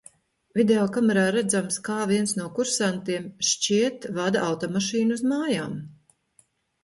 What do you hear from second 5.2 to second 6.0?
mājām.